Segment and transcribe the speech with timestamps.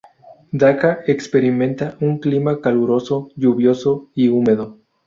[0.53, 4.79] Daca experimenta un clima caluroso, lluvioso y húmedo.